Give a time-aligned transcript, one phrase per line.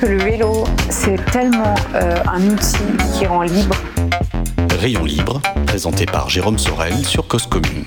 [0.00, 2.78] Que le vélo, c'est tellement euh, un outil
[3.12, 3.76] qui rend libre.
[4.78, 7.84] Rayon libre, présenté par Jérôme Sorel sur Cause Commune.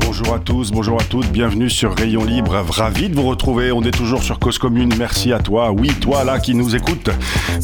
[0.00, 3.80] Bonjour à tous, bonjour à toutes, bienvenue sur Rayon Libre, ravi de vous retrouver, on
[3.82, 7.08] est toujours sur Cause Commune, merci à toi, oui toi là qui nous écoute,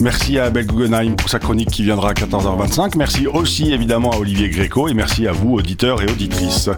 [0.00, 4.16] merci à Abel Guggenheim pour sa chronique qui viendra à 14h25, merci aussi évidemment à
[4.16, 6.70] Olivier Gréco et merci à vous auditeurs et auditrices.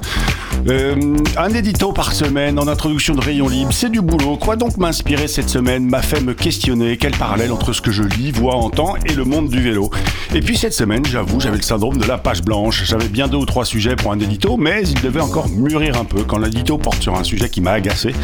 [0.66, 4.76] Euh, un édito par semaine en introduction de Rayon Libre, c'est du boulot, quoi donc
[4.76, 8.56] m'inspirer cette semaine m'a fait me questionner quel parallèle entre ce que je lis, vois,
[8.56, 9.90] entends et le monde du vélo.
[10.34, 13.38] Et puis cette semaine, j'avoue, j'avais le syndrome de la page blanche, j'avais bien deux
[13.38, 16.76] ou trois sujets pour un édito, mais il devait encore mûrir un peu quand l'édito
[16.76, 18.14] porte sur un sujet qui m'a agacé.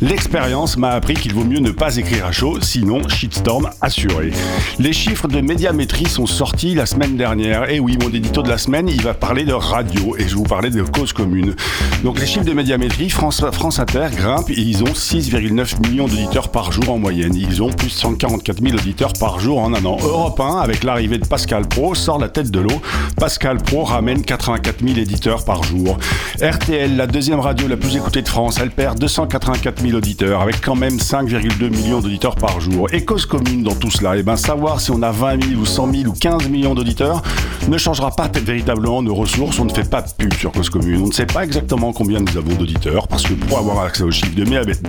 [0.00, 4.30] L'expérience m'a appris qu'il vaut mieux ne pas écrire à chaud, sinon shitstorm assuré.
[4.78, 7.68] Les chiffres de médiamétrie sont sortis la semaine dernière.
[7.68, 10.44] Et oui, mon édito de la semaine, il va parler de radio et je vous
[10.44, 11.56] parler de cause commune.
[12.02, 16.48] Donc les chiffres de médiamétrie, France, France Inter grimpent et ils ont 6,9 millions d'auditeurs
[16.50, 17.34] par jour en moyenne.
[17.34, 19.96] Ils ont plus de 144 000 auditeurs par jour en un an.
[20.02, 22.80] Europe 1, avec l'arrivée de Pascal Pro, sort la tête de l'eau.
[23.16, 25.98] Pascal Pro ramène 84 000 éditeurs par jour.
[26.40, 30.60] RTL, la deuxième radio la plus écoutée de France, elle perd 284 000 auditeurs, avec
[30.60, 32.86] quand même 5,2 millions d'auditeurs par jour.
[32.92, 35.66] Et cause commune dans tout cela, et ben savoir si on a 20 000 ou
[35.66, 37.22] 100 000 ou 15 millions d'auditeurs
[37.68, 39.58] ne changera pas véritablement nos ressources.
[39.58, 41.02] On ne fait pas de pub sur cause commune.
[41.02, 44.10] On ne sait pas exactement combien nous avons d'auditeurs, parce que pour avoir accès aux
[44.10, 44.44] chiffres de,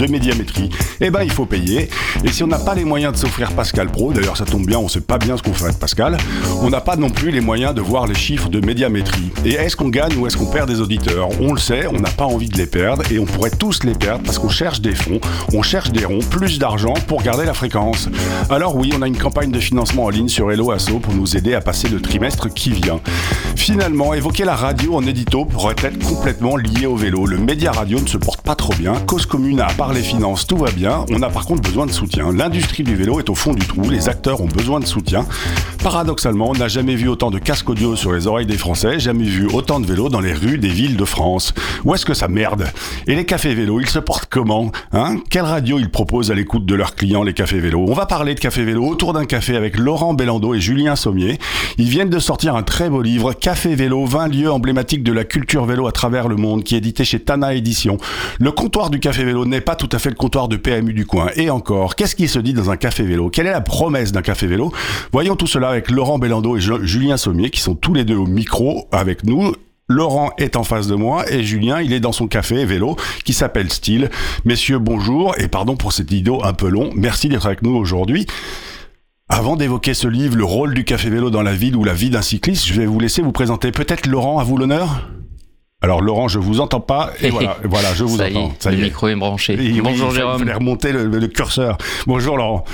[0.08, 0.70] médiamétrie,
[1.02, 1.90] eh ben il faut payer.
[2.24, 4.80] Et si on n'a pas les moyens de s'offrir Pascal Pro, d'ailleurs ça tombe bien,
[4.80, 6.18] on sait pas bien ce qu'on fait avec Pascal,
[6.62, 9.32] on n'a pas non plus les moyens de voir les chiffres de médiamétrie.
[9.46, 11.30] Et est-ce qu'on gagne ou est-ce qu'on perd des auditeurs?
[11.42, 13.94] On le sait, on n'a pas envie de les perdre et on pourrait tous les
[13.94, 15.20] perdre parce qu'on cherche des fonds,
[15.54, 18.10] on cherche des ronds, plus d'argent pour garder la fréquence.
[18.50, 21.36] Alors oui, on a une campagne de financement en ligne sur Hello Asso pour nous
[21.36, 23.00] aider à passer le trimestre qui vient.
[23.56, 27.26] Finalement, évoquer la radio en édito pourrait être complètement lié au vélo.
[27.26, 28.94] Le média radio ne se porte pas trop bien.
[29.06, 31.06] Cause commune, à part les finances, tout va bien.
[31.10, 32.32] On a par contre besoin de soutien.
[32.32, 33.90] L'industrie du vélo est au fond du trou.
[33.90, 35.26] Les acteurs ont besoin de soutien.
[35.84, 39.24] Paradoxalement, on n'a jamais vu autant de casques audio sur les oreilles des Français, jamais
[39.24, 41.54] vu autant de vélos dans les rues des villes de France.
[41.86, 42.68] Où est-ce que ça merde?
[43.08, 45.18] Et les cafés vélos, ils se portent comment Hein?
[45.30, 48.36] Quelle radio ils proposent à l'écoute de leurs clients, les cafés vélos On va parler
[48.36, 51.40] de café vélo autour d'un café avec Laurent Bellando et Julien Sommier.
[51.78, 55.24] Ils viennent de sortir un très beau livre, Café Vélo, 20 lieux emblématiques de la
[55.24, 57.98] culture vélo à travers le monde, qui est édité chez Tana Édition.
[58.40, 61.06] Le comptoir du café vélo n'est pas tout à fait le comptoir de PMU du
[61.06, 61.30] coin.
[61.36, 63.30] Et encore, qu'est-ce qui se dit dans un café vélo?
[63.30, 64.72] Quelle est la promesse d'un café vélo?
[65.12, 68.28] Voyons tout cela avec Laurent Bellando et Julien Sommier, qui sont tous les deux au
[68.28, 69.54] micro avec nous.
[69.88, 73.34] Laurent est en face de moi et Julien, il est dans son café vélo qui
[73.34, 74.12] s'appelle Style.
[74.46, 76.92] Messieurs, bonjour et pardon pour cet idiot un peu long.
[76.96, 78.28] Merci d'être avec nous aujourd'hui.
[79.30, 82.12] Avant d'évoquer ce livre, le rôle du café vélo dans la ville ou la vie
[82.12, 83.72] d'un cycliste, je vais vous laisser vous présenter.
[83.72, 85.10] Peut-être Laurent, à vous l'honneur
[85.82, 88.54] alors Laurent, je vous entends pas et voilà, voilà je vous ça entends.
[88.66, 89.54] Y est, le micro est branché.
[89.54, 90.36] Et Bonjour oui, Jérôme.
[90.36, 91.78] Il fallait remonter le, le, curseur.
[92.06, 92.66] Bonjour Laurent.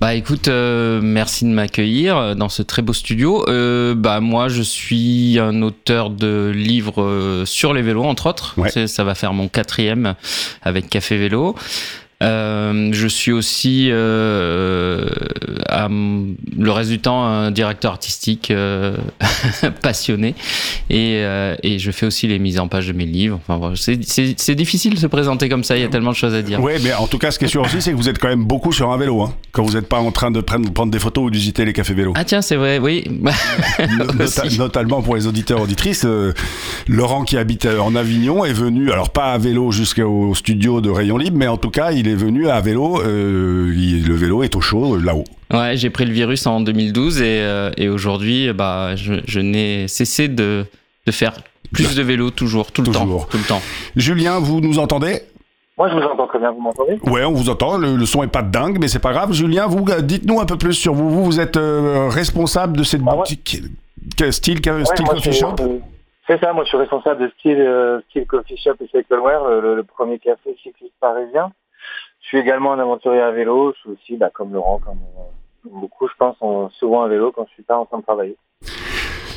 [0.00, 3.48] Bah écoute, euh, merci de m'accueillir dans ce très beau studio.
[3.48, 8.54] Euh, bah moi, je suis un auteur de livres euh, sur les vélos entre autres.
[8.58, 8.86] Ouais.
[8.86, 10.14] Ça va faire mon quatrième
[10.62, 11.54] avec Café Vélo.
[12.24, 15.08] Euh, je suis aussi euh,
[15.68, 18.96] à, le reste du temps un directeur artistique euh,
[19.82, 20.34] passionné
[20.88, 21.22] et,
[21.62, 23.38] et, je fais aussi les mises en page de mes livres.
[23.42, 26.34] Enfin, voilà, c'est difficile de se présenter comme ça, il y a tellement de choses
[26.34, 26.60] à dire.
[26.62, 28.28] Oui, mais en tout cas, ce qui est sûr aussi, c'est que vous êtes quand
[28.28, 30.92] même beaucoup sur un vélo, hein, quand vous n'êtes pas en train de prendre, prendre
[30.92, 32.12] des photos ou de visiter les cafés vélos.
[32.16, 33.04] Ah tiens, c'est vrai, oui.
[34.18, 36.06] Nota notamment pour les auditeurs auditrices,
[36.86, 41.18] Laurent qui habite en Avignon est venu, alors pas à vélo jusqu'au studio de Rayon
[41.18, 43.00] Libre, mais en tout cas, il est venu à vélo.
[43.00, 45.24] Euh, il, le vélo est au chaud là-haut.
[45.52, 49.88] Ouais, j'ai pris le virus en 2012 et, euh, et aujourd'hui, bah, je, je n'ai
[49.88, 50.64] cessé de,
[51.06, 51.34] de, faire
[51.72, 53.26] plus de vélo toujours, tout le toujours.
[53.26, 53.60] temps, tout le temps.
[53.96, 55.20] Julien, vous nous entendez?
[55.76, 56.98] Moi, je vous entends très bien, vous m'entendez?
[57.04, 57.78] Ouais, on vous entend.
[57.78, 59.32] Le, le, son est pas dingue, mais c'est pas grave.
[59.32, 61.10] Julien, vous dites-nous un peu plus sur vous.
[61.10, 63.58] Vous, vous êtes euh, responsable de cette ah, boutique
[64.20, 64.30] ouais.
[64.30, 65.56] style, style ouais, coffee shop?
[66.28, 66.52] C'est ça.
[66.52, 70.18] Moi, je suis responsable de style, euh, style coffee shop et cycleware, le, le, premier
[70.18, 71.50] café cycliste parisien.
[72.34, 73.72] Je suis également un aventurier à vélo.
[73.76, 74.98] Je suis aussi, bah, comme Laurent, comme,
[75.62, 78.02] comme beaucoup, je pense, on, souvent à vélo quand je suis pas en train de
[78.02, 78.36] travailler.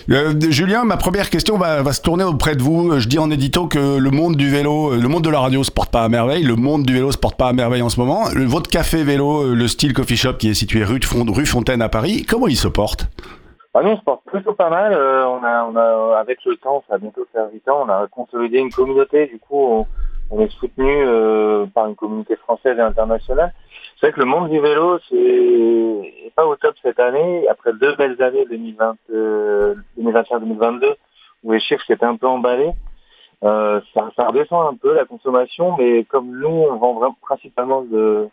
[0.10, 3.00] Euh, Julien, ma première question va, va, se tourner auprès de vous.
[3.00, 5.70] Je dis en édito que le monde du vélo, le monde de la radio se
[5.70, 6.42] porte pas à merveille.
[6.42, 8.30] Le monde du vélo se porte pas à merveille en ce moment.
[8.34, 11.84] Le, votre café vélo, le style coffee shop qui est situé rue, de rue Fontaine
[11.84, 13.06] à Paris, comment il se porte?
[13.76, 14.92] Ah nous, on se porte plutôt pas mal.
[14.92, 17.90] Euh, on, a, on a, avec le temps, ça va bientôt faire 8 ans, on
[17.90, 19.28] a consolidé une communauté.
[19.28, 19.86] Du coup, on,
[20.30, 23.54] on est soutenu euh, par une communauté française et internationale.
[24.00, 27.48] C'est vrai que le monde du vélo, c'est pas au top cette année.
[27.48, 28.96] Après deux belles années 2020,
[29.98, 30.96] 2021-2022,
[31.44, 32.74] où les chiffres s'étaient un peu emballés,
[33.44, 37.84] euh, ça, ça, redescend un peu la consommation, mais comme nous, on vend vraiment, principalement
[37.84, 38.30] de,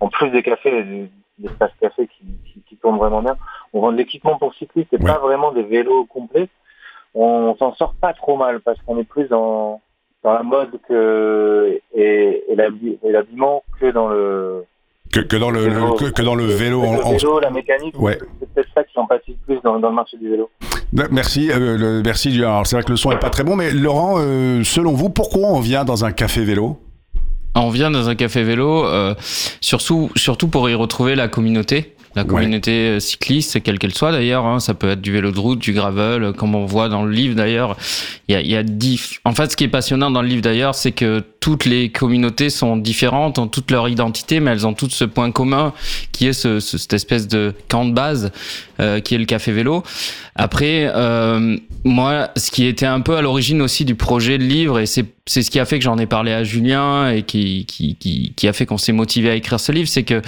[0.00, 1.10] en plus des cafés, des,
[1.44, 3.36] espaces cafés qui, qui, qui, tournent vraiment bien,
[3.72, 6.48] on vend de l'équipement pour cyclistes et pas vraiment des vélos complets.
[7.14, 9.80] On, s'en sort pas trop mal parce qu'on est plus dans,
[10.28, 14.64] dans la mode que, et, et l'habillement que dans le
[15.10, 16.82] que, que, dans le, vélo, que, que, dans le vélo.
[16.82, 18.18] Le vélo, la mécanique, ouais.
[18.38, 20.50] c'est peut-être ça qui sympathise plus dans, dans, le marché du vélo.
[21.10, 22.36] Merci, euh, le, merci.
[22.42, 25.08] Alors c'est vrai que le son est pas très bon, mais Laurent, euh, selon vous,
[25.08, 26.78] pourquoi on vient dans un café vélo?
[27.54, 29.14] On vient dans un café vélo, euh,
[29.62, 31.94] surtout, surtout pour y retrouver la communauté.
[32.16, 33.00] La communauté ouais.
[33.00, 36.32] cycliste, quelle qu'elle soit d'ailleurs, hein, ça peut être du vélo de route, du gravel,
[36.32, 37.76] comme on voit dans le livre d'ailleurs.
[38.28, 39.18] Il y a, y a dix...
[39.24, 42.50] En fait, ce qui est passionnant dans le livre d'ailleurs, c'est que toutes les communautés
[42.50, 45.72] sont différentes, ont toute leur identité, mais elles ont toutes ce point commun
[46.12, 48.32] qui est ce, ce, cette espèce de camp de base
[48.80, 49.82] euh, qui est le café vélo.
[50.34, 54.78] Après, euh, moi, ce qui était un peu à l'origine aussi du projet de livre,
[54.80, 57.66] et c'est c'est ce qui a fait que j'en ai parlé à Julien et qui,
[57.66, 60.22] qui, qui, qui a fait qu'on s'est motivé à écrire ce livre, c'est que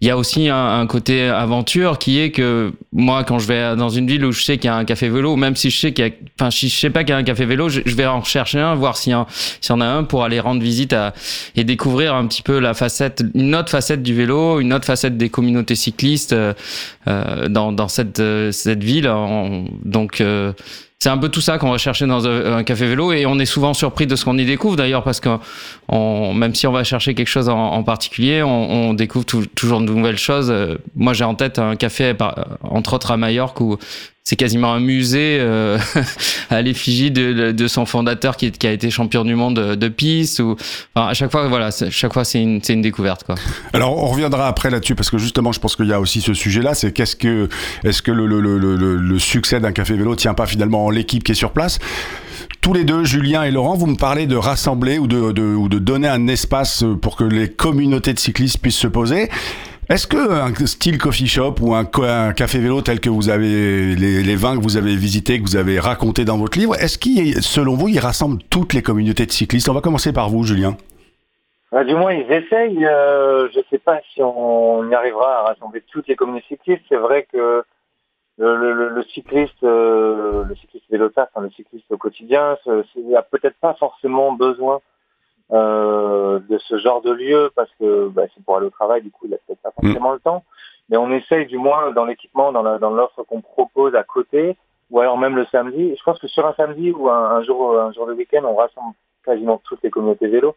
[0.00, 3.74] il y a aussi un, un, côté aventure qui est que moi, quand je vais
[3.74, 5.78] dans une ville où je sais qu'il y a un café vélo, même si je
[5.78, 7.68] sais qu'il y a, enfin, si je sais pas qu'il y a un café vélo,
[7.68, 10.62] je, je vais en chercher un, voir s'il y, en a un pour aller rendre
[10.62, 11.14] visite à,
[11.56, 15.16] et découvrir un petit peu la facette, une autre facette du vélo, une autre facette
[15.16, 16.54] des communautés cyclistes euh,
[17.48, 18.22] dans, dans cette,
[18.52, 19.10] cette ville.
[19.84, 20.52] Donc, euh,
[21.00, 23.46] c'est un peu tout ça qu'on va chercher dans un café vélo et on est
[23.46, 25.28] souvent surpris de ce qu'on y découvre d'ailleurs parce que
[26.34, 30.52] même si on va chercher quelque chose en, particulier, on, découvre toujours de nouvelles choses.
[30.96, 32.14] Moi, j'ai en tête un café,
[32.62, 33.78] entre autres à Majorque, où
[34.28, 35.78] c'est quasiment un musée euh,
[36.50, 40.40] à l'effigie de, de, son fondateur qui, qui, a été champion du monde de, piste.
[40.40, 40.54] Ou,
[40.94, 43.24] enfin, à chaque fois, voilà, chaque fois c'est une, une découverte.
[43.24, 43.36] Quoi.
[43.72, 46.34] Alors on reviendra après là-dessus parce que justement, je pense qu'il y a aussi ce
[46.34, 46.74] sujet-là.
[46.74, 47.48] C'est qu'est-ce que,
[47.84, 51.24] est-ce que le, le, le, le succès d'un café vélo tient pas finalement en l'équipe
[51.24, 51.78] qui est sur place?
[52.60, 55.70] Tous les deux, Julien et Laurent, vous me parlez de rassembler ou de, de, ou
[55.70, 59.30] de donner un espace pour que les communautés de cyclistes puissent se poser.
[59.90, 64.36] Est-ce que un style coffee shop ou un, café vélo tel que vous avez les,
[64.36, 67.74] vins que vous avez visités, que vous avez racontés dans votre livre, est-ce qu'il, selon
[67.74, 69.66] vous, il rassemble toutes les communautés de cyclistes?
[69.70, 70.76] On va commencer par vous, Julien.
[71.72, 72.84] Ah, du moins, ils essayent.
[72.84, 76.84] Euh, je ne sais pas si on y arrivera à rassembler toutes les communautés cyclistes.
[76.90, 77.62] C'est vrai que
[78.36, 83.56] le, cycliste, euh, le cycliste vélo enfin, le cycliste au quotidien, il n'y a peut-être
[83.58, 84.82] pas forcément besoin
[85.52, 89.10] euh, de ce genre de lieu parce que bah, c'est pour aller au travail, du
[89.10, 90.14] coup, il a peut-être pas forcément mmh.
[90.14, 90.44] le temps.
[90.88, 94.56] Mais on essaye, du moins, dans l'équipement, dans, la, dans l'offre qu'on propose à côté,
[94.90, 95.94] ou alors même le samedi.
[95.96, 98.56] Je pense que sur un samedi ou un, un jour, un jour de week-end, on
[98.56, 100.56] rassemble quasiment toutes les communautés vélo.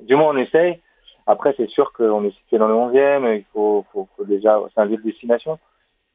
[0.00, 0.80] Du moins, on essaye.
[1.26, 4.80] Après, c'est sûr qu'on est situé dans le 11e, il faut, faut, faut déjà, c'est
[4.80, 5.58] un lieu de destination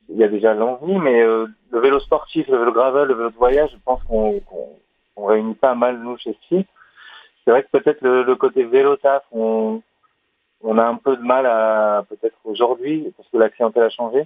[0.09, 3.29] il y a déjà l'envie, mais euh, le vélo sportif, le vélo gravel, le vélo
[3.29, 4.69] de voyage, je pense qu'on qu'on
[5.15, 6.65] on réunit pas mal nous chez Ski.
[7.47, 9.81] C'est vrai que peut-être le, le, côté vélo taf, on,
[10.61, 14.25] on a un peu de mal à peut-être aujourd'hui parce que la clientèle a changé.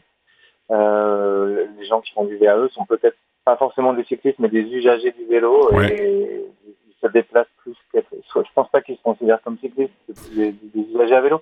[0.71, 4.63] Euh, les gens qui font du VAE sont peut-être pas forcément des cyclistes, mais des
[4.63, 5.93] usagers du vélo ouais.
[5.93, 7.75] et ils se déplacent plus.
[7.93, 11.41] Je pense pas qu'ils se considèrent comme cyclistes, c'est des, des usagers à vélo.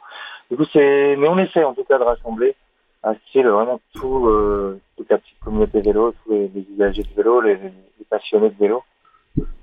[0.52, 2.58] Du coup, c'est, mais on essaie en tout cas de rassembler
[3.04, 7.14] un style vraiment tout, euh, toute la petite communauté vélo, tous les, les usagers de
[7.16, 7.72] vélo, les, les,
[8.10, 8.84] passionnés de vélo.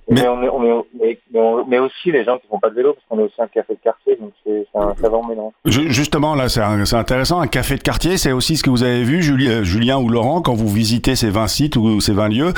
[0.09, 2.61] Mais, mais, on est, on est, mais, mais, on, mais, aussi les gens qui font
[2.61, 5.27] pas de vélo, parce qu'on est aussi un café de quartier, donc c'est un savant
[5.27, 5.53] mélange.
[5.65, 7.41] Justement, là, c'est intéressant.
[7.41, 10.43] Un café de quartier, c'est aussi ce que vous avez vu, Julien, Julien ou Laurent,
[10.43, 12.55] quand vous visitez ces 20 sites ou ces 20 lieux.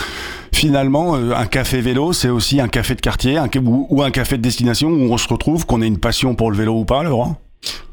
[0.52, 4.10] Finalement, euh, un café vélo, c'est aussi un café de quartier un, ou, ou un
[4.10, 6.84] café de destination où on se retrouve, qu'on ait une passion pour le vélo ou
[6.84, 7.36] pas, Laurent?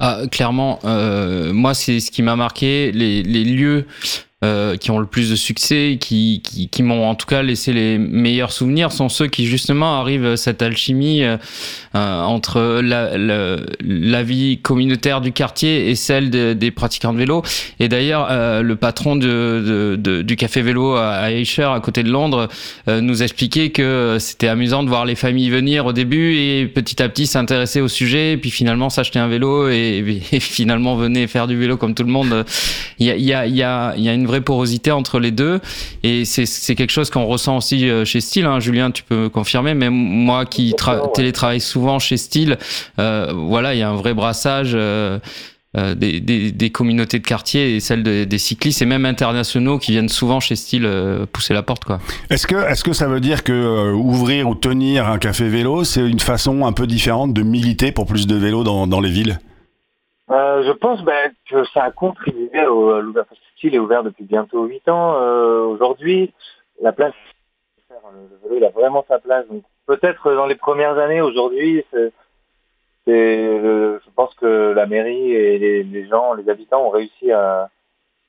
[0.02, 3.86] Ah, clairement, euh, moi, c'est ce qui m'a marqué, les, les lieux
[4.44, 7.74] euh, qui ont le plus de succès, qui, qui, qui m'ont en tout cas laissé
[7.74, 11.24] les meilleurs souvenirs, sont ceux qui justement arrivent à cette alchimie
[11.96, 17.18] euh, entre la, la, la, vie communautaire du quartier et celle de, des pratiquants de
[17.18, 17.42] vélo.
[17.80, 22.12] Et d'ailleurs, euh, le patron de, de, du café vélo à Ayrshire, à côté de
[22.12, 22.50] Londres,
[22.90, 27.02] euh, nous expliquait que c'était amusant de voir les familles venir au début et petit
[27.02, 31.30] à petit s'intéresser au sujet, et puis finalement s'acheter un vélo et, et, finalement venir
[31.30, 32.44] faire du vélo comme tout le monde.
[33.00, 35.32] Il y a, il y a, il y a, a une vraie porosité entre les
[35.32, 35.60] deux
[36.04, 38.46] et c'est quelque chose qu'on ressent aussi chez Style.
[38.46, 38.60] Hein.
[38.60, 40.74] Julien, tu peux confirmer, mais moi qui
[41.14, 42.58] télétravaille souvent chez Style,
[43.00, 44.72] euh, voilà, il y a un vrai brassage.
[44.74, 45.20] Euh,
[45.78, 49.92] euh, des, des, des, communautés de quartier et celles des cyclistes et même internationaux qui
[49.92, 51.84] viennent souvent chez Style euh, pousser la porte.
[51.84, 52.00] Quoi.
[52.30, 55.84] Est-ce que, est-ce que ça veut dire que euh, ouvrir ou tenir un café vélo,
[55.84, 59.10] c'est une façon un peu différente de militer pour plus de vélos dans, dans les
[59.10, 59.38] villes?
[60.30, 63.38] Je pense ben, que ça a contribué au, à l'ouverture.
[63.56, 65.16] Style est ouvert depuis bientôt 8 ans.
[65.70, 66.34] aujourd'hui,
[66.82, 67.14] la place,
[67.90, 69.48] le vélo, il a vraiment sa place.
[69.48, 72.12] Donc peut-être dans les premières années, aujourd'hui, c'est
[73.08, 77.70] je pense que la mairie et les, gens, les habitants ont réussi à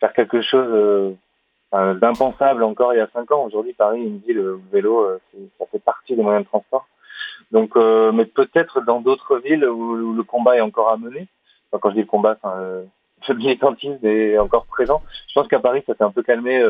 [0.00, 1.17] faire quelque chose
[1.75, 3.45] euh, d'impensable encore il y a cinq ans.
[3.45, 5.21] Aujourd'hui, Paris, une ville, le vélo, euh,
[5.59, 6.87] ça fait partie des moyens de transport.
[7.50, 11.26] Donc, euh, mais peut-être dans d'autres villes où, le combat est encore à mener.
[11.70, 12.56] Quand je dis le combat, enfin,
[13.28, 15.02] le militantisme est encore présent.
[15.28, 16.62] Je pense qu'à Paris, ça s'est un peu calmé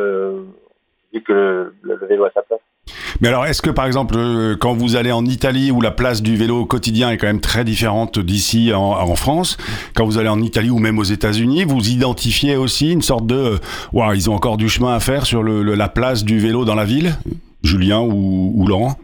[1.12, 2.60] vu que le vélo a sa place.
[3.20, 6.22] Mais alors, est-ce que par exemple, euh, quand vous allez en Italie, où la place
[6.22, 9.56] du vélo au quotidien est quand même très différente d'ici en, France,
[9.94, 13.58] quand vous allez en Italie ou même aux États-Unis, vous identifiez aussi une sorte de,
[13.92, 16.74] waouh, ils ont encore du chemin à faire sur le, la place du vélo dans
[16.74, 17.12] la ville,
[17.62, 18.96] Julien ou, Laurent?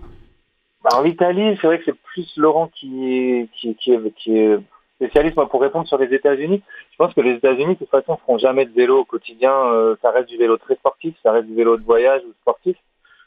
[0.84, 4.58] Bah, En Italie, c'est vrai que c'est plus Laurent qui, qui, qui, qui est
[5.06, 5.36] spécialiste.
[5.36, 8.16] Moi, pour répondre sur les États-Unis, je pense que les États-Unis, de toute façon, ne
[8.18, 9.52] feront jamais de vélo au quotidien.
[9.52, 12.76] Euh, ça reste du vélo très sportif, ça reste du vélo de voyage ou sportif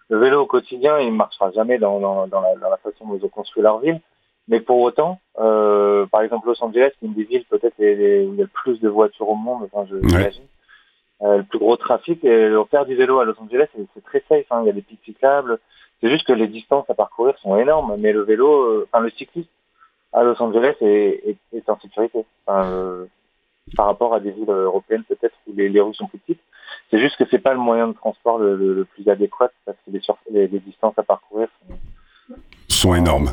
[0.09, 3.07] le vélo au quotidien, il ne marchera jamais dans, dans, dans, la, dans, la, façon
[3.07, 3.99] dont ils ont construit leur ville.
[4.47, 8.35] Mais pour autant, euh, par exemple, Los Angeles, c'est une des villes peut-être où il
[8.35, 10.43] y a le plus de voitures au monde, enfin, je l'imagine.
[11.23, 12.23] Euh, le plus gros trafic.
[12.23, 14.45] Et faire du vélo à Los Angeles, c'est très safe.
[14.51, 14.59] Hein.
[14.63, 15.59] Il y a des pistes cyclables.
[16.01, 17.95] C'est juste que les distances à parcourir sont énormes.
[17.97, 19.49] Mais le vélo, enfin le cycliste
[20.15, 22.25] à Los Angeles est, en sécurité.
[22.49, 23.05] Euh,
[23.75, 26.41] par rapport à des villes européennes peut-être où les, rues sont plus petites.
[26.89, 29.91] C'est juste que c'est pas le moyen de transport le, le, plus adéquat parce que
[29.91, 31.47] les, les, distances à parcourir
[32.69, 33.31] sont énormes.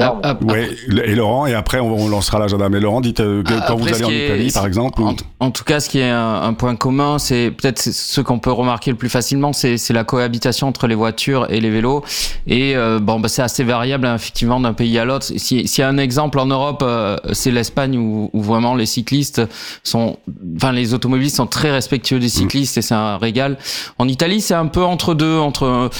[0.00, 0.68] Ah, ah, ouais,
[1.04, 2.68] et Laurent, et après on, lancera l'agenda.
[2.68, 5.02] Mais Laurent, dites euh, ah, quand vous allez en Italie, par exemple.
[5.40, 8.90] En, tout cas, ce qui est un, point commun, c'est peut-être ce qu'on peut remarquer
[8.90, 12.04] le plus facilement, c'est la cohabitation entre les voitures et les vélos.
[12.46, 15.26] Et euh, bon, bah, c'est assez variable hein, effectivement d'un pays à l'autre.
[15.36, 19.42] S'il y a un exemple en Europe, euh, c'est l'Espagne où, où, vraiment les cyclistes
[19.82, 20.18] sont,
[20.56, 23.58] enfin les automobilistes sont très respectueux des cyclistes et c'est un régal.
[23.98, 25.90] En Italie, c'est un peu entre deux, entre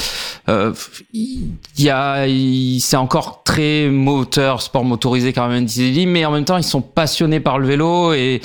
[1.12, 2.26] il y a,
[2.78, 5.66] c'est encore très moteur, sport motorisé même,
[6.06, 8.40] mais en même temps, ils sont passionnés par le vélo et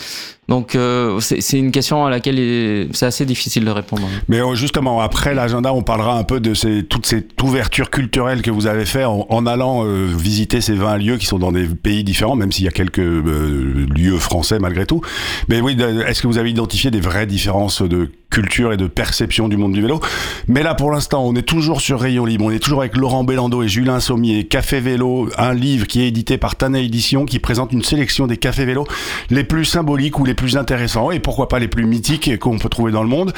[0.50, 4.08] donc euh, c'est une question à laquelle c'est assez difficile de répondre.
[4.28, 8.42] Mais euh, justement, après l'agenda, on parlera un peu de ces, toute cette ouverture culturelle
[8.42, 11.66] que vous avez fait en, allant euh, visiter ces 20 lieux qui sont dans des
[11.66, 15.02] pays différents, même s'il y a quelques lieux français malgré tout.
[15.50, 15.78] Mais oui,
[16.08, 19.74] est-ce que vous avez identifié des vraies différences de culture et de perception du monde
[19.74, 20.00] du vélo?
[20.48, 22.46] Mais là, pour l'instant, on est toujours sur Rayon Libre.
[22.46, 24.46] On est toujours avec Laurent Bellando et Julien Sommier.
[24.46, 28.38] Café Vélo, un livre qui est édité par Tana Édition qui présente une sélection des
[28.38, 28.88] cafés vélos
[29.30, 32.70] les plus symboliques ou les plus intéressants et pourquoi pas les plus mythiques qu'on peut
[32.70, 33.34] trouver dans le monde.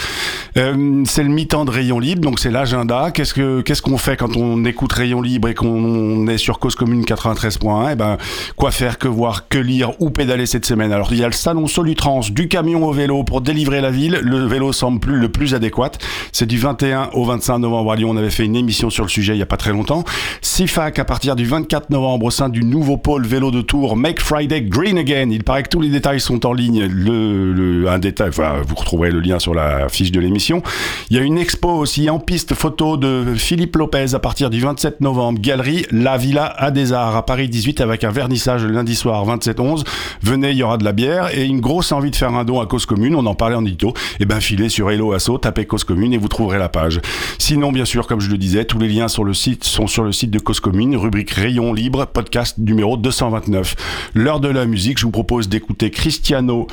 [0.56, 3.10] Euh, c'est le mi-temps de Rayon Libre, donc c'est l'agenda.
[3.12, 6.76] Qu'est-ce que qu'est-ce qu'on fait quand on écoute Rayon Libre et qu'on est sur Cause
[6.76, 8.18] Commune 93.1 Eh ben,
[8.56, 10.92] quoi faire, que voir, que lire ou pédaler cette semaine?
[10.92, 14.20] Alors il y a le salon Solutrans du camion au vélo pour délivrer la ville.
[14.22, 15.94] Le vélo semble plus le plus adéquat.
[16.32, 18.12] C'est du 21 au 25 novembre à Lyon.
[18.12, 20.04] On avait fait une émission sur le sujet il y a pas très longtemps.
[20.42, 24.22] CIFAC à partir du 24 novembre au sein du nouveau pôle vélo de Tours Make
[24.22, 25.30] Friday Green Again.
[25.32, 26.91] Il paraît que tous les détails sont en ligne.
[26.92, 30.62] Le, un détail, enfin, vous retrouverez le lien sur la fiche de l'émission.
[31.10, 34.60] Il y a une expo aussi en piste photo de Philippe Lopez à partir du
[34.60, 35.40] 27 novembre.
[35.42, 39.26] Galerie La Villa à des Arts à Paris 18 avec un vernissage le lundi soir
[39.26, 39.84] 27-11.
[40.22, 42.60] Venez, il y aura de la bière et une grosse envie de faire un don
[42.60, 43.16] à cause commune.
[43.16, 43.90] On en parlait en édito.
[43.90, 47.02] Et eh ben, filez sur Hello Asso, tapez Cause Commune et vous trouverez la page.
[47.38, 50.04] Sinon, bien sûr, comme je le disais, tous les liens sur le site sont sur
[50.04, 53.76] le site de Cause Commune, rubrique Rayon Libre, podcast numéro 229.
[54.14, 56.68] L'heure de la musique, je vous propose d'écouter Cristiano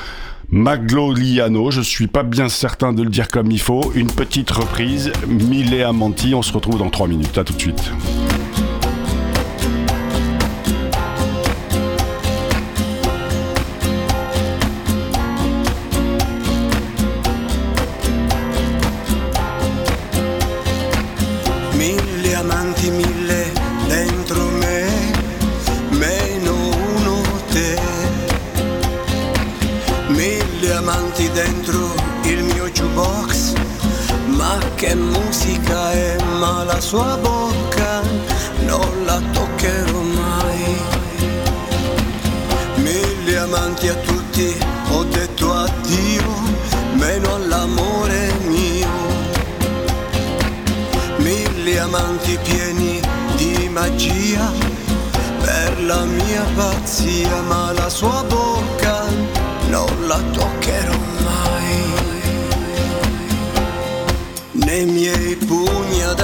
[0.51, 3.91] Magloliano, je suis pas bien certain de le dire comme il faut.
[3.93, 7.37] Une petite reprise, Mille Amanti, on se retrouve dans 3 minutes.
[7.37, 7.91] À tout de suite.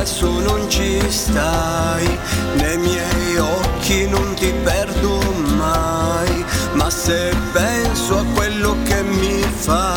[0.05, 2.19] Adesso non ci stai,
[2.57, 5.19] nei miei occhi non ti perdo
[5.57, 9.94] mai, ma se penso a quello che mi fai,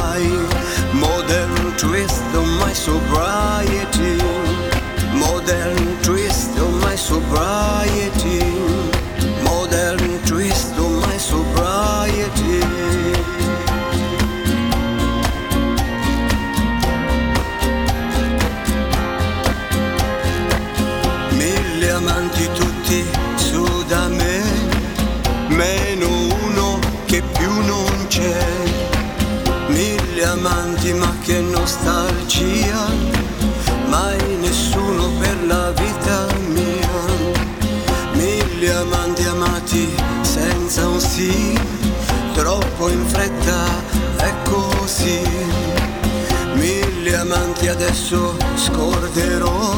[47.18, 49.74] Amanti adesso scorderò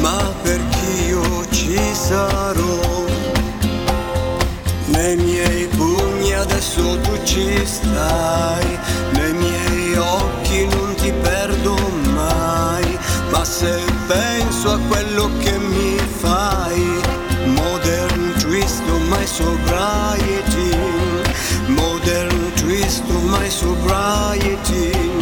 [0.00, 3.04] ma perché io ci sarò.
[4.86, 8.78] Nei miei pugni adesso tu ci stai,
[9.12, 11.74] nei miei occhi non ti perdo
[12.14, 12.98] mai,
[13.30, 17.00] ma se penso a quello che mi fai,
[17.46, 20.76] modern twist on my sobriety,
[21.68, 25.13] modern twist on my sobriety,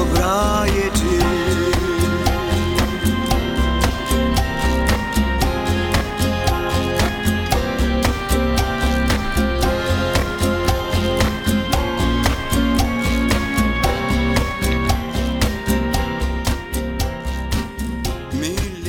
[0.00, 1.19] on my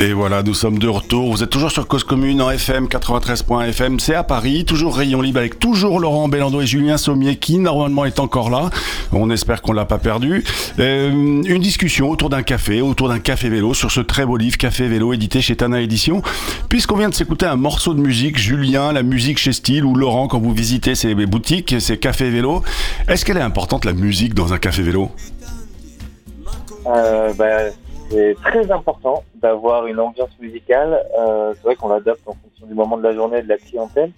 [0.02, 1.32] Et voilà, nous sommes de retour.
[1.32, 4.00] Vous êtes toujours sur Cause Commune en FM 93.fm.
[4.00, 8.06] C'est à Paris, toujours Rayon Libre avec toujours Laurent Bellando et Julien Sommier qui normalement
[8.06, 8.72] est encore là.
[9.12, 10.44] On espère qu'on l'a pas perdu.
[10.80, 14.58] Euh, une discussion autour d'un café, autour d'un café vélo sur ce très beau livre
[14.58, 16.24] Café Vélo édité chez Tana Édition.
[16.68, 20.28] Puisqu'on vient de s'écouter un morceau de musique, Julien, la musique chez Style ou Laurent
[20.28, 22.64] quand vous visitez ces boutiques, ces cafés vélo,
[23.08, 25.12] est-ce qu'elle est importante la musique dans un café vélo?
[26.88, 27.46] Euh, bah,
[28.12, 31.02] c'est très important d'avoir une ambiance musicale.
[31.18, 33.58] Euh, c'est vrai qu'on l'adapte en fonction du moment de la journée et de la
[33.58, 34.12] clientèle.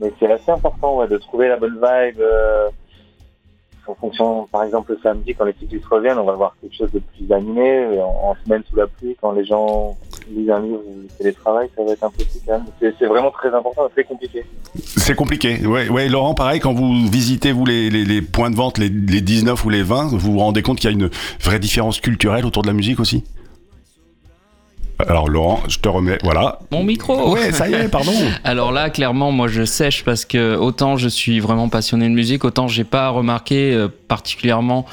[0.00, 2.20] Mais c'est assez important ouais, de trouver la bonne vibe.
[2.20, 2.70] euh,
[3.90, 6.90] en fonction, par exemple, le samedi, quand les cyclistes reviennent, on va voir quelque chose
[6.92, 8.00] de plus animé.
[8.00, 9.96] En, semaine sous la pluie, quand les gens
[10.30, 12.64] lisent un livre ou télétravail, ça va être un peu plus calme.
[12.80, 14.44] C'est vraiment très important très compliqué.
[14.76, 15.66] C'est compliqué.
[15.66, 19.64] Ouais, ouais, Laurent, pareil, quand vous visitez vous les points de vente, les, les 19
[19.64, 22.62] ou les 20, vous vous rendez compte qu'il y a une vraie différence culturelle autour
[22.62, 23.24] de la musique aussi?
[25.08, 26.58] Alors Laurent, je te remets, voilà.
[26.70, 28.12] Mon micro Ouais, ça y est, pardon.
[28.44, 32.44] Alors là, clairement, moi je sèche parce que autant je suis vraiment passionné de musique,
[32.44, 34.86] autant j'ai pas remarqué euh, particulièrement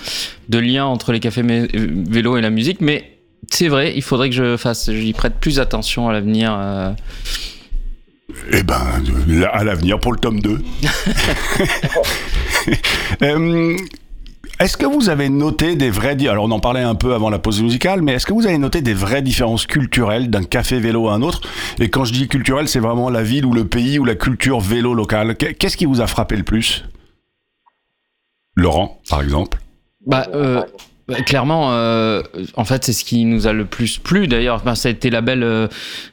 [0.50, 3.12] de lien entre les cafés mé- vélo et la musique, mais
[3.50, 6.56] c'est vrai, il faudrait que je fasse, j'y prête plus attention à l'avenir.
[6.58, 6.92] euh.
[8.52, 8.82] Eh ben,
[9.54, 10.60] à l'avenir pour le tome 2.
[13.22, 13.78] Euh,
[14.60, 16.16] est-ce que vous avez noté des vrais...
[16.16, 18.46] di- Alors on en parlait un peu avant la pause musicale, mais est-ce que vous
[18.48, 21.42] avez noté des vraies différences culturelles d'un café vélo à un autre?
[21.80, 24.60] Et quand je dis culturel, c'est vraiment la ville ou le pays ou la culture
[24.60, 25.36] vélo locale.
[25.36, 26.86] Qu'est- Qu'est-ce qui vous a frappé le plus?
[28.56, 29.60] Laurent, par exemple?
[30.06, 30.64] Bah, euh,
[31.26, 32.22] clairement, euh,
[32.56, 34.28] en fait, c'est ce qui nous a le plus plu.
[34.28, 35.68] D'ailleurs, enfin, ça a été la belle euh,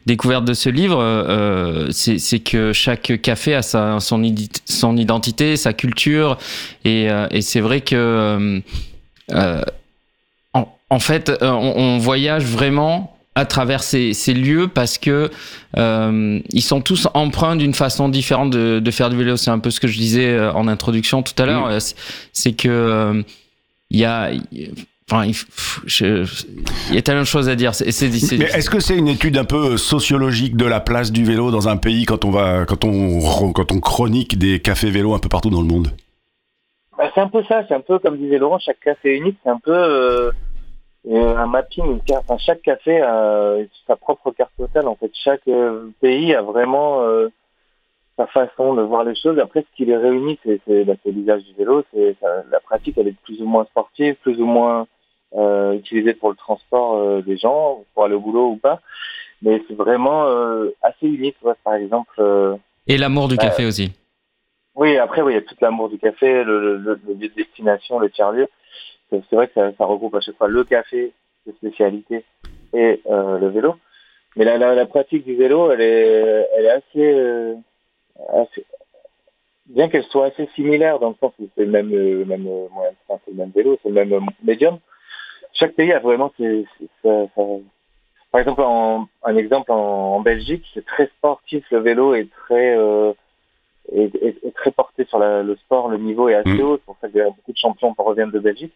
[0.06, 0.98] découverte de ce livre.
[1.00, 4.22] euh, c'est c'est que chaque café a sa, son,
[4.96, 6.38] identité, sa culture,
[6.84, 8.60] et, euh, et c'est vrai que, euh,
[9.32, 9.62] euh,
[10.52, 15.28] en, en fait, on, on voyage vraiment à travers ces, ces lieux parce que
[15.76, 19.36] euh, ils sont tous empreints d'une façon différente de, de faire du vélo.
[19.36, 21.82] C'est un peu ce que je disais en introduction tout à l'heure.
[21.82, 21.96] C'est-
[22.32, 23.22] C'est que euh,
[23.94, 24.30] il y a,
[25.10, 26.44] enfin, il, f- je-
[26.90, 27.74] il y a tellement de choses à dire.
[27.74, 31.12] C'est, c'est, c'est- Mais est-ce que c'est une étude un peu sociologique de la place
[31.12, 34.90] du vélo dans un pays quand on va, quand on, quand on chronique des cafés
[34.90, 35.92] vélos un peu partout dans le monde?
[36.98, 39.36] Bah, c'est un peu ça, c'est un peu comme disait Laurent, chaque café est unique,
[39.44, 40.30] c'est un peu euh,
[41.10, 42.24] euh, un mapping, une carte.
[42.28, 44.88] Enfin, chaque café a sa propre carte postale.
[44.88, 47.28] En fait, chaque euh, pays a vraiment euh,
[48.16, 49.38] sa façon de voir les choses.
[49.38, 52.16] Après, ce qui les réunit, c'est bah, l'usage du vélo, c'est
[52.50, 54.86] la pratique, elle est plus ou moins sportive, plus ou moins
[55.36, 58.80] euh, utilisée pour le transport euh, des gens, pour aller au boulot ou pas.
[59.42, 61.36] Mais c'est vraiment euh, assez unique.
[61.42, 61.54] ouais.
[61.64, 62.22] Par exemple.
[62.86, 63.92] et l'amour du bah, café aussi.
[64.76, 67.34] oui, après, oui, il y a tout l'amour du café, le, le, le lieu de
[67.34, 68.46] destination, le tiers-lieu.
[69.10, 71.12] C'est c'est vrai que ça, ça regroupe à chaque fois le café
[71.46, 72.24] de spécialité
[72.72, 73.74] et le vélo.
[74.36, 77.54] Mais la, la, la pratique du vélo, elle est, elle est assez,
[78.32, 78.64] assez,
[79.66, 82.68] bien qu'elles soient assez similaires dans le sens où c'est le même, euh, même euh,
[82.72, 84.78] moyen de train, c'est le même vélo, c'est le même euh, médium,
[85.52, 86.66] chaque pays a vraiment ses,
[88.30, 92.76] Par exemple, en, un exemple en, en Belgique, c'est très sportif, le vélo est très,
[92.76, 93.12] euh,
[93.92, 96.60] est, est- est très porté sur la- le sport, le niveau est assez Mm.
[96.62, 98.72] haut, c'est pour ça qu'il y a beaucoup de champions qui reviennent de Belgique.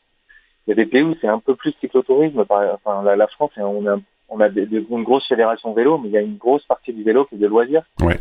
[0.66, 3.26] Il y a des pays où c'est un peu plus cyclotourisme, par, enfin la, la
[3.26, 3.96] France, on a,
[4.28, 6.92] on a des- des- une grosse fédération vélo, mais il y a une grosse partie
[6.92, 7.84] du vélo qui est de loisirs.
[8.00, 8.18] Ouais.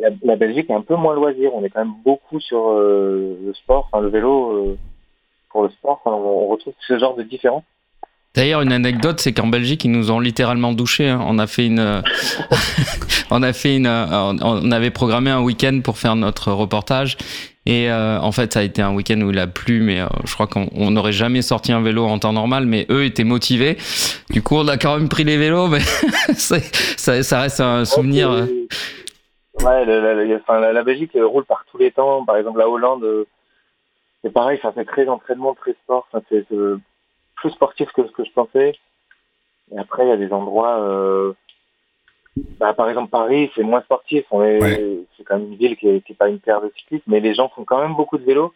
[0.00, 1.50] La, la Belgique est un peu moins loisir.
[1.54, 4.78] On est quand même beaucoup sur euh, le sport, enfin le vélo euh,
[5.50, 6.00] pour le sport.
[6.04, 7.64] Enfin, on, retrouve ce genre de différence.
[8.34, 11.08] D'ailleurs, une anecdote, c'est qu'en Belgique, ils nous ont littéralement douché.
[11.08, 11.24] hein.
[11.26, 12.02] On a fait une, euh,
[13.30, 17.16] on a fait une, on avait programmé un week-end pour faire notre reportage.
[17.66, 20.06] Et euh, en fait, ça a été un week-end où il a plu, mais euh,
[20.24, 22.64] je crois qu'on on n'aurait jamais sorti un vélo en temps normal.
[22.64, 23.76] Mais eux étaient motivés.
[24.30, 25.80] Du coup, on a quand même pris les vélos, mais
[26.36, 26.60] ça,
[26.96, 28.46] ça reste un souvenir.
[29.60, 32.24] Ouais, la, la- enfin, la, la Belgique euh, roule par tous les temps.
[32.24, 33.24] Par exemple, la Hollande, euh,
[34.22, 34.58] c'est pareil.
[34.62, 36.06] Enfin, c'est très entraînement, très sport.
[36.12, 36.56] Enfin, c'est c'est
[37.36, 38.74] plus sportif que ce que je pensais.
[39.72, 40.78] Et après, il y a des endroits.
[40.80, 41.32] euh,
[42.58, 44.24] bah, par exemple, Paris, c'est moins sportif.
[44.30, 44.98] On est, Ouais.
[45.16, 47.20] c'est quand même une ville qui est, qui est pas une terre de cyclisme, mais
[47.20, 48.52] les gens font quand même beaucoup de vélo.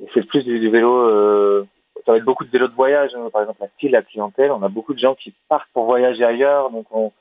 [0.00, 0.92] Et c'est plus du, du vélo.
[0.92, 1.64] euh,
[2.04, 3.14] ça va être beaucoup de vélo de voyage.
[3.14, 3.30] hein.
[3.32, 6.24] Par exemple, la style, la clientèle, on a beaucoup de gens qui partent pour voyager
[6.24, 6.70] ailleurs.
[6.70, 7.12] Donc, on,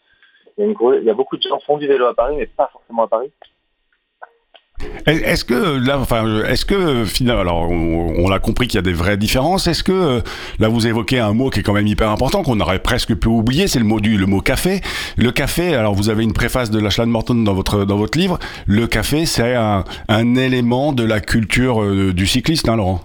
[0.57, 3.03] il y, a beaucoup de gens qui font du vélo à Paris, mais pas forcément
[3.03, 3.31] à Paris.
[5.05, 8.79] Est- Est-ce que là, enfin, est-ce que finalement, alors on, on l'a compris qu'il y
[8.79, 9.67] a des vraies différences.
[9.67, 10.23] Est-ce que
[10.57, 13.27] là vous évoquez un mot qui est quand même hyper important qu'on aurait presque pu
[13.27, 14.81] oublier, c'est le mot du le mot café.
[15.17, 18.39] Le café, alors vous avez une préface de Lachlan Morton dans votre dans votre livre.
[18.65, 23.01] Le café, c'est un, un élément de la culture euh, du cycliste, hein, Laurent?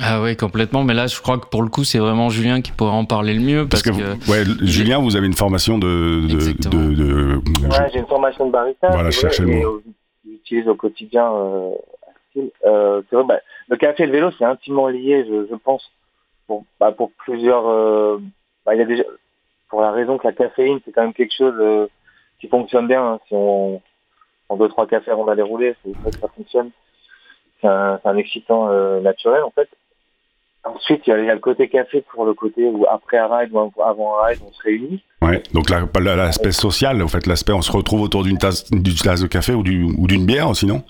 [0.00, 0.84] Ah oui, complètement.
[0.84, 3.32] Mais là, je crois que pour le coup, c'est vraiment Julien qui pourrait en parler
[3.34, 3.66] le mieux.
[3.68, 6.84] Parce, Parce, que, que, vous- ouais, Julien, vous avez une formation de de, Exactement.
[6.84, 8.88] de, de- Ouais, j'ai une formation de barista.
[8.90, 9.82] Voilà, je cherchais le mot.
[10.28, 11.32] J'utilise au quotidien.
[11.32, 11.70] Euh,
[12.66, 15.90] euh, c'est vrai, bah, le café et le vélo, c'est intimement lié, je, je pense,
[16.46, 17.66] pour, bah, pour plusieurs.
[17.66, 18.18] euh,
[18.66, 19.04] bah, il y a déjà,
[19.70, 21.86] pour la raison que la caféine, c'est quand même quelque chose euh,
[22.40, 23.02] qui fonctionne bien.
[23.02, 23.20] hein.
[23.28, 23.80] Si on
[24.50, 26.70] en deux trois cafés avant d'aller rouler, c'est vrai que ça fonctionne.
[27.62, 29.68] C'est un, c'est un excitant euh, naturel en fait.
[30.74, 33.18] Ensuite, il y, a, il y a le côté café pour le côté où après
[33.18, 35.02] un ride ou avant un ride, on se réunit.
[35.22, 38.38] Ouais, donc la- pas la- l'aspect social, en fait, l'aspect on se retrouve autour d'une
[38.38, 38.64] tasse,
[39.04, 40.82] tasse de café ou du- d'une bière, sinon?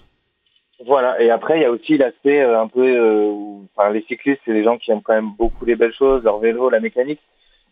[0.87, 4.03] Voilà, et après il y a aussi l'aspect euh, un peu, euh, où- enfin les
[4.03, 6.81] cyclistes c'est des gens qui aiment quand même beaucoup les belles choses, leur vélo, la
[6.81, 7.21] mécanique,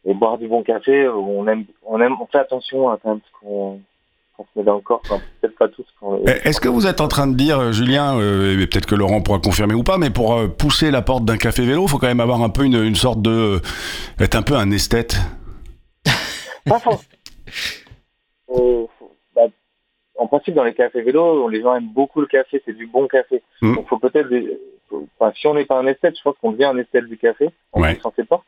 [0.06, 3.20] et boire du bon café, on aime, on aime, on fait attention à quand même
[3.24, 3.80] ce qu'on
[4.38, 5.85] enfin, peut-être pas tous.
[6.01, 8.87] qu'on- Eh, Est-ce que vous êtes en train de dire, euh, Julien, euh, et peut-être
[8.87, 11.85] que Laurent pourra confirmer ou pas, mais pour euh, pousser la porte d'un café vélo,
[11.85, 13.61] il faut quand même avoir un peu une, une sorte de, euh,
[14.18, 15.16] être un peu un esthète.
[16.66, 17.03] Pas forcément.
[18.57, 18.85] Euh,
[19.35, 19.42] bah,
[20.16, 23.09] en principe, dans les cafés vélos, les gens aiment beaucoup le café, c'est du bon
[23.09, 23.42] café.
[23.62, 23.75] Mm.
[23.75, 26.53] Donc, faut peut-être, des- faut- enfin, si on n'est pas un esthète, je pense qu'on
[26.53, 27.99] devient un esthète du café en Ouais.
[28.29, 28.44] portes.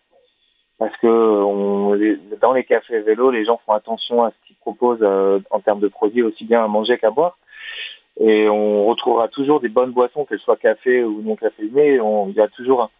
[0.78, 4.56] Parce que on, les- dans les cafés vélos, les gens font attention à ce qu'ils
[4.56, 7.38] proposent euh, en termes de produits, aussi bien à manger qu'à boire.
[8.20, 11.96] Et on retrouvera toujours des bonnes boissons, qu'elles soient café ou non caféinées.
[12.28, 12.90] Il y a toujours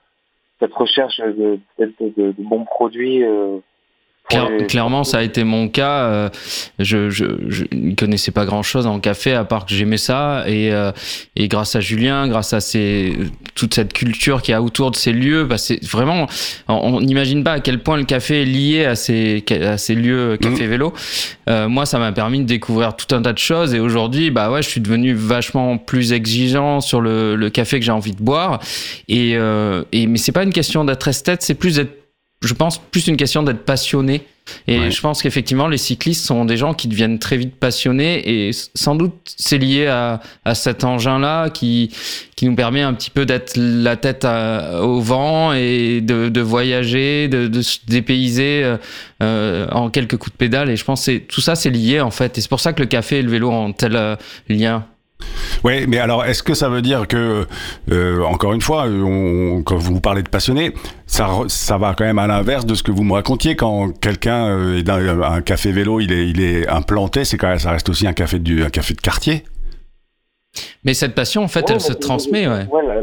[0.59, 3.23] cette recherche de, de, de- de bons produits.
[3.25, 3.59] euh,
[4.29, 5.99] Claire- les- clairement, ça a été mon cas.
[6.01, 6.29] Euh,
[6.81, 10.43] je, je, je ne connaissais pas grand-chose en café, à part que j'aimais ça.
[10.49, 10.91] Et, euh,
[11.37, 13.17] et grâce à Julien, grâce à ces,
[13.55, 16.27] toute cette culture qui a autour de ces lieux, bah c'est vraiment,
[16.67, 20.37] on n'imagine pas à quel point le café est lié à ces, à ces lieux
[20.43, 20.93] café-vélo.
[21.49, 23.75] Euh, moi, ça m'a permis de découvrir tout un tas de choses.
[23.75, 27.85] Et aujourd'hui, bah ouais, je suis devenu vachement plus exigeant sur le, le café que
[27.85, 28.59] j'ai envie de boire.
[29.09, 31.93] Et, euh, et mais c'est pas une question d'être esthète, c'est plus d'être
[32.47, 34.23] je pense plus une question d'être passionné.
[34.69, 34.91] Et Ouais.
[34.93, 38.95] je pense qu'effectivement, les cyclistes sont des gens qui deviennent très vite passionnés et sans
[38.95, 41.91] doute c'est lié à, à cet engin-là qui,
[42.37, 46.41] qui nous permet un petit peu d'être la tête à- au vent et de, de
[46.41, 48.77] voyager, de, de se dépayser euh,
[49.21, 50.71] euh, en quelques coups de pédale.
[50.71, 52.39] Et je pense que tout ça, c'est lié en fait.
[52.39, 54.15] Et c'est pour ça que le café et le vélo ont tel euh,
[54.49, 54.87] lien.
[55.65, 57.47] Oui, mais alors, est-ce que ça veut dire que,
[57.91, 60.73] euh, encore une fois, on- quand vous parlez de passionné,
[61.07, 64.47] ça, ça va quand même à l'inverse de ce que vous me racontiez quand quelqu'un
[64.49, 67.71] euh, est dans un café vélo, il est, il est implanté, c'est quand même, ça
[67.71, 69.45] reste aussi un café du, un café de quartier.
[70.85, 72.47] Mais cette passion, en fait, Ouais, elle se transmet.
[72.47, 72.67] Ouais.
[72.67, 73.03] Ouais, là-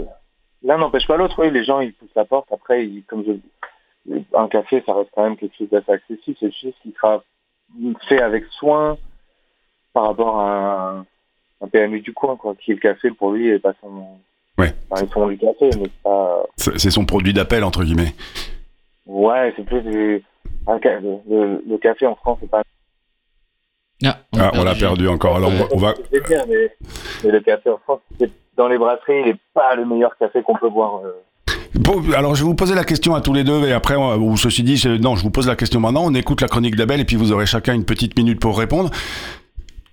[0.65, 1.35] L'un n'empêche pas l'autre.
[1.43, 2.47] Oui, les gens, ils poussent la porte.
[2.53, 6.37] Après, ils- comme je, un café, ça reste quand même quelque chose d'assez accessible.
[6.39, 7.21] C'est juste qui sera
[8.07, 8.97] fait avec soin
[9.93, 11.05] par rapport à un,
[11.63, 12.53] un PMU du coin, quoi.
[12.55, 13.87] Qui est le café pour lui et pas son.
[14.57, 14.73] Ouais.
[14.91, 16.43] Enfin, ils font du café, mais c'est pas.
[16.57, 18.13] C'est c'est son produit d'appel, entre guillemets.
[19.05, 20.23] Ouais, c'est plus du.
[20.67, 22.61] un ca- le, le- le café en France, c'est pas.
[24.05, 25.37] Ah, Ah, on l'a perdu encore.
[25.37, 26.71] Alors, on va- vais dire, mais,
[27.23, 30.41] mais le café en France, c'est dans les brasseries, il n'est pas le meilleur café
[30.43, 30.99] qu'on peut boire.
[31.05, 31.11] euh.
[31.75, 34.37] Bon, alors je vais vous poser la question à tous les deux et après, ou
[34.37, 36.03] ceci dit, c'est- non, je vous pose la question maintenant.
[36.05, 38.91] On écoute la chronique d'Abel et puis vous aurez chacun une petite minute pour répondre.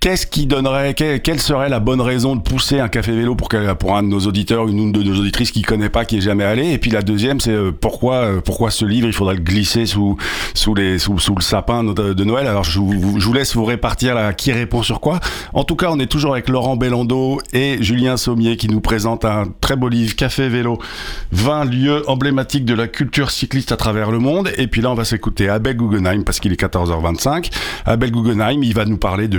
[0.00, 3.50] Qu'est-ce qui donnerait, que- quelle serait la bonne raison de pousser un café vélo pour,
[3.78, 6.42] pour un de nos auditeurs, une de nos auditrices qui connaît pas, qui est jamais
[6.44, 9.42] allé Et puis la deuxième, c'est euh, pourquoi, euh, pourquoi ce livre Il faudrait le
[9.42, 10.16] glisser sous
[10.54, 10.96] sous le
[11.40, 12.46] sapin de, Noël?
[12.46, 15.20] Alors je vous, laisse vous répartir là, qui répond sur quoi.
[15.52, 19.26] En tout cas, on est toujours avec Laurent Bellando et Julien Sommier qui nous présente
[19.26, 20.78] un très beau livre, Café Vélo,
[21.32, 24.50] 20 lieux emblématiques de la culture cycliste à travers le monde.
[24.56, 27.50] Et puis là, on va s'écouter Abel Guggenheim parce qu'il est 14h25.
[27.84, 29.36] Abel Guggenheim, il va nous parler de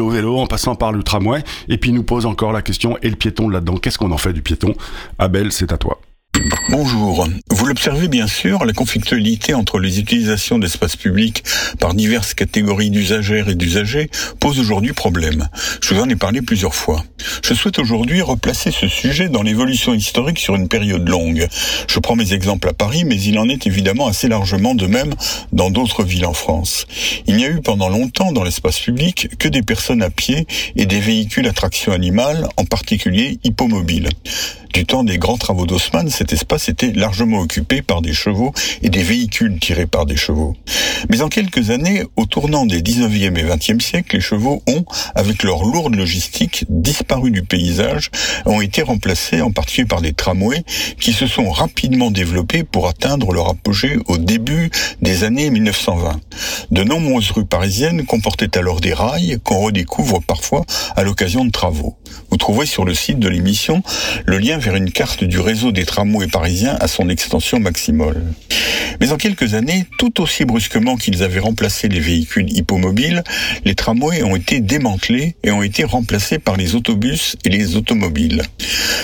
[0.00, 1.42] au vélo en passant par le tramway.
[1.68, 4.32] Et puis nous pose encore la question, et le piéton là-dedans, qu'est-ce qu'on en fait
[4.32, 4.74] du piéton?
[5.18, 6.00] Abel, c'est à toi.
[6.68, 7.28] Bonjour.
[7.50, 11.44] Vous l'observez bien sûr, la conflictualité entre les utilisations d'espaces publics
[11.78, 15.48] par diverses catégories d'usagères et d'usagers pose aujourd'hui problème.
[15.80, 17.04] Je vous en ai parlé plusieurs fois.
[17.44, 21.46] Je souhaite aujourd'hui replacer ce sujet dans l'évolution historique sur une période longue.
[21.88, 25.14] Je prends mes exemples à Paris, mais il en est évidemment assez largement de même
[25.52, 26.86] dans d'autres villes en France.
[27.26, 30.86] Il n'y a eu pendant longtemps dans l'espace public que des personnes à pied et
[30.86, 34.08] des véhicules à traction animale, en particulier hippomobiles.
[34.74, 38.88] Du temps des grands travaux d'Haussmann, cet espace était largement occupé par des chevaux et
[38.88, 40.56] des véhicules tirés par des chevaux.
[41.10, 45.42] Mais en quelques années, au tournant des 19e et 20e siècles, les chevaux ont, avec
[45.42, 48.10] leur lourde logistique, disparu du paysage,
[48.46, 50.64] ont été remplacés en particulier par des tramways
[50.98, 54.70] qui se sont rapidement développés pour atteindre leur apogée au début
[55.02, 56.20] des années 1920.
[56.70, 60.64] De nombreuses rues parisiennes comportaient alors des rails qu'on redécouvre parfois
[60.96, 61.98] à l'occasion de travaux.
[62.30, 63.82] Vous trouverez sur le site de l'émission
[64.24, 68.22] le lien vers une carte du réseau des tramways parisiens à son extension maximale.
[69.00, 73.22] Mais en quelques années, tout aussi brusquement qu'ils avaient remplacé les véhicules hippomobiles,
[73.64, 78.42] les tramways ont été démantelés et ont été remplacés par les autobus et les automobiles.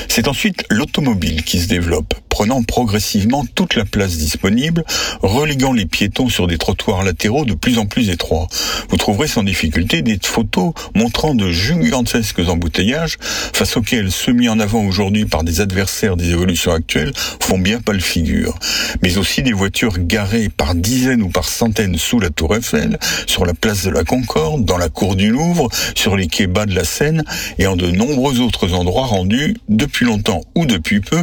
[0.09, 4.85] C'est ensuite l'automobile qui se développe, prenant progressivement toute la place disponible,
[5.23, 8.49] reléguant les piétons sur des trottoirs latéraux de plus en plus étroits.
[8.89, 14.85] Vous trouverez sans difficulté des photos montrant de gigantesques embouteillages face auxquels mis en avant
[14.85, 17.00] aujourd'hui par des adversaires des évolutions actuelles
[17.41, 18.59] font bien pas le figure.
[19.03, 23.45] Mais aussi des voitures garées par dizaines ou par centaines sous la tour Eiffel, sur
[23.45, 26.75] la place de la Concorde, dans la cour du Louvre, sur les quais bas de
[26.75, 27.25] la Seine
[27.59, 31.23] et en de nombreux autres endroits rendus, depuis longtemps ou depuis peu,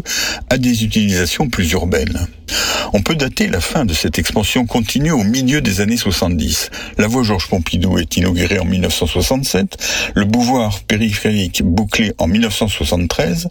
[0.49, 2.27] à des utilisations plus urbaines.
[2.93, 6.69] On peut dater la fin de cette expansion continue au milieu des années 70.
[6.97, 9.77] La voie Georges Pompidou est inaugurée en 1967,
[10.15, 13.49] le Beauvoir périphérique bouclé en 1973,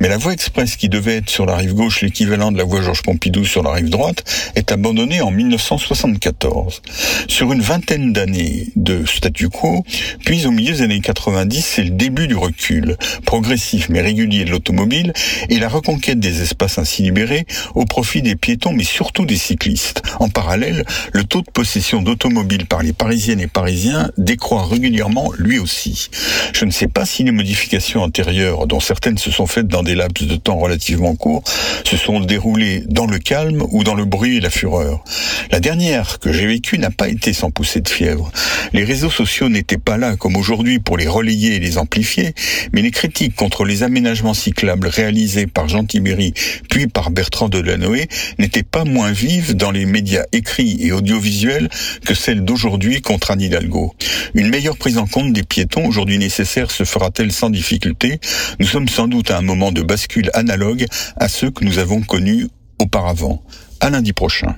[0.00, 2.82] mais la voie express qui devait être sur la rive gauche l'équivalent de la voie
[2.82, 6.82] Georges Pompidou sur la rive droite est abandonnée en 1974.
[7.28, 9.84] Sur une vingtaine d'années de statu quo,
[10.24, 14.50] puis au milieu des années 90, c'est le début du recul, progressif mais régulier de
[14.50, 15.12] l'automobile
[15.48, 20.02] et la reconquête des espaces ainsi libérés au profit des piétons mais surtout des cyclistes.
[20.20, 25.58] En parallèle, le taux de possession d'automobiles par les Parisiennes et Parisiens décroît régulièrement lui
[25.58, 26.08] aussi.
[26.52, 29.94] Je ne sais pas si les modifications antérieures, dont certaines se sont faites dans des
[29.94, 31.42] laps de temps relativement courts,
[31.84, 35.02] se sont déroulées dans le calme ou dans le bruit et la fureur.
[35.50, 38.30] La dernière que j'ai vécue n'a pas été sans pousser de fièvre.
[38.72, 42.34] Les réseaux sociaux n'étaient pas là comme aujourd'hui pour les relayer et les amplifier,
[42.72, 46.34] mais les critiques contre les aménagements cyclables réalisés par Jean Tibéry
[46.68, 51.68] puis par Bertrand Delanoë n'étaient pas moins vives dans les médias écrits et audiovisuels
[52.04, 53.94] que celles d'aujourd'hui contre Anne Hidalgo.
[54.34, 58.20] Une meilleure prise en compte des piétons aujourd'hui nécessaire se fera-t-elle sans difficulté?
[58.60, 60.86] Nous sommes sans doute à un moment de bascule analogue
[61.16, 63.42] à ceux que nous avons connus auparavant.
[63.80, 64.56] À lundi prochain.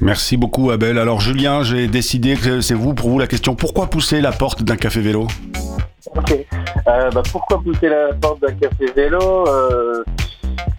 [0.00, 0.98] Merci beaucoup Abel.
[0.98, 3.56] Alors Julien, j'ai décidé que c'est vous pour vous la question.
[3.56, 5.26] Pourquoi pousser la porte d'un café vélo?
[6.14, 6.32] Ok.
[6.86, 9.46] Euh, bah, pourquoi pousser la porte d'un café vélo?
[9.48, 10.04] Euh,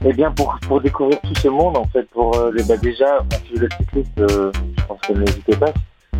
[0.05, 2.03] Eh bien, pour, pour découvrir tout ce monde, en fait.
[2.11, 5.71] Pour bah, déjà, si vous êtes cycliste, euh, je pense que n'hésitez pas.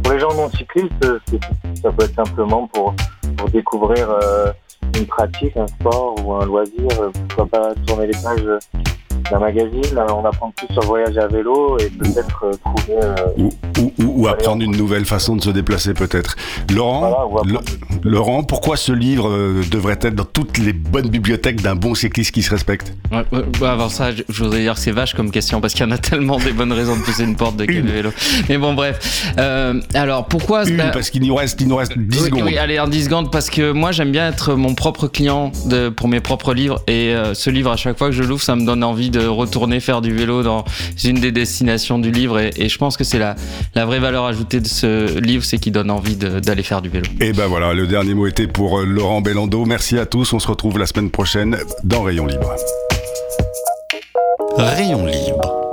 [0.04, 1.20] Pour les gens non cyclistes, euh,
[1.82, 2.94] ça peut être simplement pour,
[3.38, 4.10] pour découvrir
[4.98, 6.88] une pratique, un sport ou un loisir.
[7.28, 8.46] Pourquoi pas tourner les pages
[9.32, 13.00] d'un magazine, on apprend plus sur le voyage à vélo et peut-être trouver
[13.80, 16.36] ou, ou- ou- apprendre une nouvelle façon de se déplacer peut-être.
[16.74, 17.60] Laurent, Voilà,
[18.04, 21.96] Le- Laurent, pourquoi ce livre euh, devrait être dans toutes les bonnes bibliothèques d'un bon
[21.96, 22.94] cycliste qui se respecte?
[23.12, 23.24] Ouais,
[23.62, 25.88] ouais, avant ça, je, je voudrais dire que c'est vache comme question parce qu'il y
[25.88, 27.88] en a tellement des bonnes raisons de pousser une porte de Une.
[27.88, 28.12] vélo.
[28.50, 29.32] Mais bon, bref.
[29.38, 32.44] Euh, alors, pourquoi Une, bah, parce qu'il nous reste, il nous reste 10 oui, secondes.
[32.46, 35.90] oui, allez, en 10 secondes, parce que moi j'aime bien être mon propre client de,
[35.90, 36.82] pour mes propres livres.
[36.88, 39.20] Et euh, ce livre, à chaque fois que je l'ouvre, ça me donne envie de
[39.20, 40.64] de retourner faire du vélo dans
[41.04, 42.40] une des destinations du livre.
[42.40, 43.36] Et, et je pense que c'est la,
[43.76, 47.06] la vraie valeur ajoutée de ce livre, c'est qu'il donne envie d'aller faire du vélo.
[47.20, 49.66] Et ben voilà, le dernier mot était pour euh, Laurent Bellando.
[49.66, 50.34] Merci à tous.
[50.34, 52.56] On se retrouve la semaine prochaine dans Rayon Libre.
[54.58, 55.69] Rayon Libre